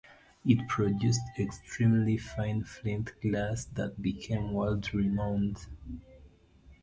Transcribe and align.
It 0.43 0.67
produced 0.67 1.21
extremely 1.37 2.17
fine 2.17 2.63
flint 2.63 3.13
glass 3.21 3.65
that 3.65 4.01
became 4.01 4.51
world-renowned. 4.51 5.67